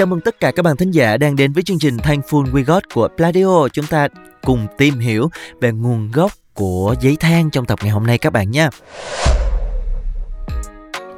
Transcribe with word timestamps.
Chào 0.00 0.06
mừng 0.06 0.20
tất 0.20 0.40
cả 0.40 0.50
các 0.50 0.62
bạn 0.62 0.76
thính 0.76 0.90
giả 0.90 1.16
đang 1.16 1.36
đến 1.36 1.52
với 1.52 1.62
chương 1.62 1.78
trình 1.78 1.96
Thankful 1.96 2.52
We 2.52 2.64
Got 2.64 2.82
của 2.94 3.08
Pladio. 3.16 3.68
Chúng 3.68 3.86
ta 3.86 4.08
cùng 4.42 4.66
tìm 4.78 4.98
hiểu 4.98 5.30
về 5.60 5.72
nguồn 5.72 6.10
gốc 6.10 6.32
của 6.54 6.94
giấy 7.00 7.16
than 7.16 7.50
trong 7.50 7.64
tập 7.64 7.78
ngày 7.82 7.90
hôm 7.90 8.06
nay 8.06 8.18
các 8.18 8.32
bạn 8.32 8.50
nha. 8.50 8.70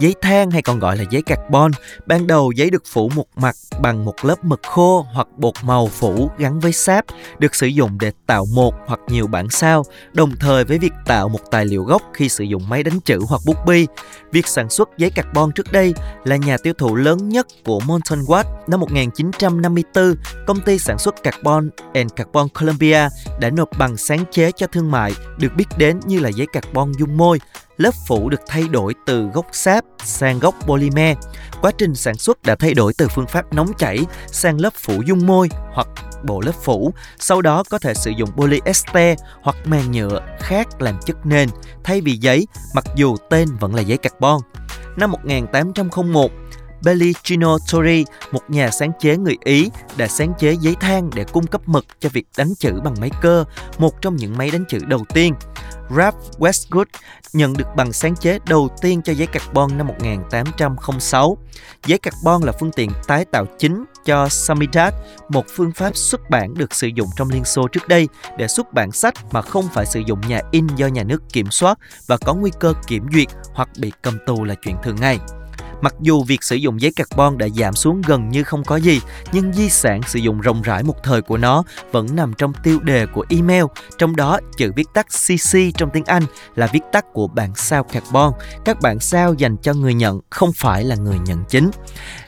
Giấy 0.00 0.14
than 0.20 0.50
hay 0.50 0.62
còn 0.62 0.78
gọi 0.78 0.96
là 0.96 1.04
giấy 1.10 1.22
carbon, 1.22 1.70
ban 2.06 2.26
đầu 2.26 2.52
giấy 2.52 2.70
được 2.70 2.82
phủ 2.86 3.10
một 3.14 3.26
mặt 3.36 3.56
bằng 3.80 4.04
một 4.04 4.14
lớp 4.24 4.44
mực 4.44 4.60
khô 4.62 5.06
hoặc 5.12 5.28
bột 5.36 5.54
màu 5.62 5.86
phủ 5.86 6.30
gắn 6.38 6.60
với 6.60 6.72
sáp, 6.72 7.04
được 7.38 7.54
sử 7.54 7.66
dụng 7.66 7.98
để 8.00 8.12
tạo 8.26 8.46
một 8.54 8.74
hoặc 8.86 9.00
nhiều 9.08 9.26
bản 9.26 9.50
sao, 9.50 9.84
đồng 10.12 10.36
thời 10.36 10.64
với 10.64 10.78
việc 10.78 10.92
tạo 11.06 11.28
một 11.28 11.40
tài 11.50 11.64
liệu 11.66 11.82
gốc 11.82 12.02
khi 12.14 12.28
sử 12.28 12.44
dụng 12.44 12.68
máy 12.68 12.82
đánh 12.82 13.00
chữ 13.00 13.18
hoặc 13.28 13.40
bút 13.46 13.56
bi. 13.66 13.86
Việc 14.32 14.46
sản 14.46 14.70
xuất 14.70 14.88
giấy 14.98 15.10
carbon 15.10 15.52
trước 15.54 15.72
đây 15.72 15.94
là 16.24 16.36
nhà 16.36 16.56
tiêu 16.62 16.72
thụ 16.78 16.94
lớn 16.94 17.28
nhất 17.28 17.46
của 17.64 17.80
Mountain 17.80 18.20
Watt. 18.20 18.44
Năm 18.66 18.80
1954, 18.80 20.14
công 20.46 20.60
ty 20.60 20.78
sản 20.78 20.98
xuất 20.98 21.22
carbon 21.22 21.70
and 21.94 22.12
Carbon 22.16 22.48
Columbia 22.48 23.08
đã 23.40 23.50
nộp 23.50 23.68
bằng 23.78 23.96
sáng 23.96 24.24
chế 24.30 24.52
cho 24.52 24.66
thương 24.66 24.90
mại 24.90 25.12
được 25.38 25.52
biết 25.56 25.66
đến 25.76 26.00
như 26.06 26.20
là 26.20 26.28
giấy 26.28 26.46
carbon 26.52 26.92
dung 26.98 27.16
môi 27.16 27.38
lớp 27.80 27.94
phủ 28.06 28.28
được 28.28 28.40
thay 28.46 28.62
đổi 28.70 28.94
từ 29.06 29.22
gốc 29.22 29.46
sáp 29.52 29.84
sang 30.04 30.38
gốc 30.38 30.54
polymer. 30.66 31.16
Quá 31.62 31.70
trình 31.78 31.94
sản 31.94 32.14
xuất 32.14 32.42
đã 32.42 32.54
thay 32.54 32.74
đổi 32.74 32.92
từ 32.98 33.08
phương 33.08 33.26
pháp 33.26 33.52
nóng 33.52 33.72
chảy 33.78 33.98
sang 34.26 34.60
lớp 34.60 34.72
phủ 34.74 35.02
dung 35.06 35.26
môi 35.26 35.48
hoặc 35.72 35.88
bộ 36.24 36.40
lớp 36.40 36.54
phủ, 36.62 36.92
sau 37.18 37.42
đó 37.42 37.64
có 37.70 37.78
thể 37.78 37.94
sử 37.94 38.10
dụng 38.10 38.30
polyester 38.36 39.18
hoặc 39.42 39.56
màng 39.64 39.92
nhựa 39.92 40.20
khác 40.38 40.82
làm 40.82 40.98
chất 41.06 41.16
nền 41.26 41.48
thay 41.84 42.00
vì 42.00 42.16
giấy, 42.16 42.46
mặc 42.74 42.84
dù 42.96 43.16
tên 43.30 43.48
vẫn 43.60 43.74
là 43.74 43.82
giấy 43.82 43.98
carbon. 43.98 44.40
Năm 44.96 45.10
1801, 45.10 46.30
Bellicino 46.84 47.58
Tori, 47.72 48.04
một 48.32 48.42
nhà 48.48 48.70
sáng 48.70 48.92
chế 49.00 49.16
người 49.16 49.36
Ý, 49.44 49.70
đã 49.96 50.06
sáng 50.06 50.32
chế 50.38 50.56
giấy 50.60 50.76
than 50.80 51.10
để 51.14 51.24
cung 51.24 51.46
cấp 51.46 51.60
mực 51.66 51.86
cho 52.00 52.08
việc 52.08 52.26
đánh 52.36 52.54
chữ 52.58 52.72
bằng 52.84 52.94
máy 53.00 53.10
cơ, 53.20 53.44
một 53.78 54.02
trong 54.02 54.16
những 54.16 54.38
máy 54.38 54.50
đánh 54.50 54.64
chữ 54.68 54.78
đầu 54.86 55.04
tiên. 55.14 55.34
Ralph 55.96 56.16
Westwood 56.38 56.84
nhận 57.32 57.52
được 57.52 57.66
bằng 57.76 57.92
sáng 57.92 58.16
chế 58.16 58.38
đầu 58.48 58.68
tiên 58.80 59.02
cho 59.02 59.12
giấy 59.12 59.26
carbon 59.26 59.78
năm 59.78 59.86
1806. 59.86 61.38
Giấy 61.86 61.98
carbon 61.98 62.42
là 62.42 62.52
phương 62.60 62.72
tiện 62.72 62.90
tái 63.06 63.24
tạo 63.24 63.46
chính 63.58 63.84
cho 64.04 64.26
Samizdat, 64.26 64.90
một 65.28 65.44
phương 65.48 65.72
pháp 65.72 65.96
xuất 65.96 66.30
bản 66.30 66.54
được 66.54 66.74
sử 66.74 66.86
dụng 66.86 67.08
trong 67.16 67.30
Liên 67.30 67.44
Xô 67.44 67.68
trước 67.68 67.88
đây 67.88 68.08
để 68.38 68.48
xuất 68.48 68.72
bản 68.72 68.92
sách 68.92 69.14
mà 69.32 69.42
không 69.42 69.64
phải 69.74 69.86
sử 69.86 70.00
dụng 70.06 70.20
nhà 70.28 70.40
in 70.50 70.66
do 70.76 70.86
nhà 70.86 71.02
nước 71.02 71.22
kiểm 71.32 71.50
soát 71.50 71.78
và 72.06 72.16
có 72.16 72.34
nguy 72.34 72.50
cơ 72.60 72.72
kiểm 72.86 73.06
duyệt 73.12 73.28
hoặc 73.54 73.68
bị 73.78 73.92
cầm 74.02 74.18
tù 74.26 74.44
là 74.44 74.54
chuyện 74.54 74.76
thường 74.82 74.96
ngày. 75.00 75.18
Mặc 75.80 75.94
dù 76.00 76.24
việc 76.24 76.42
sử 76.42 76.56
dụng 76.56 76.80
giấy 76.80 76.92
carbon 76.96 77.38
đã 77.38 77.48
giảm 77.48 77.74
xuống 77.74 78.02
gần 78.06 78.28
như 78.28 78.42
không 78.42 78.64
có 78.64 78.76
gì, 78.76 79.00
nhưng 79.32 79.52
di 79.52 79.70
sản 79.70 80.00
sử 80.06 80.18
dụng 80.18 80.40
rộng 80.40 80.62
rãi 80.62 80.82
một 80.82 81.02
thời 81.02 81.22
của 81.22 81.36
nó 81.36 81.62
vẫn 81.92 82.06
nằm 82.16 82.32
trong 82.38 82.52
tiêu 82.62 82.80
đề 82.80 83.06
của 83.06 83.24
email, 83.28 83.64
trong 83.98 84.16
đó 84.16 84.38
chữ 84.56 84.72
viết 84.76 84.86
tắt 84.94 85.06
CC 85.06 85.58
trong 85.78 85.90
tiếng 85.92 86.04
Anh 86.04 86.22
là 86.54 86.66
viết 86.66 86.82
tắt 86.92 87.04
của 87.12 87.26
bản 87.26 87.54
sao 87.54 87.84
carbon. 87.84 88.32
Các 88.64 88.80
bản 88.80 88.98
sao 88.98 89.34
dành 89.34 89.56
cho 89.56 89.74
người 89.74 89.94
nhận, 89.94 90.20
không 90.30 90.50
phải 90.56 90.84
là 90.84 90.96
người 90.96 91.18
nhận 91.26 91.44
chính. 91.48 91.70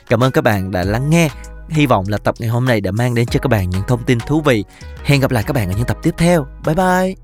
Cảm 0.09 0.23
ơn 0.23 0.31
các 0.31 0.43
bạn 0.43 0.71
đã 0.71 0.83
lắng 0.83 1.09
nghe. 1.09 1.29
Hy 1.69 1.85
vọng 1.85 2.05
là 2.07 2.17
tập 2.17 2.35
ngày 2.39 2.49
hôm 2.49 2.65
nay 2.65 2.81
đã 2.81 2.91
mang 2.91 3.15
đến 3.15 3.25
cho 3.25 3.39
các 3.39 3.47
bạn 3.47 3.69
những 3.69 3.83
thông 3.87 4.03
tin 4.03 4.19
thú 4.19 4.41
vị. 4.41 4.63
Hẹn 5.03 5.21
gặp 5.21 5.31
lại 5.31 5.43
các 5.43 5.53
bạn 5.53 5.69
ở 5.69 5.73
những 5.77 5.85
tập 5.85 5.97
tiếp 6.03 6.13
theo. 6.17 6.45
Bye 6.65 6.75
bye! 6.75 7.15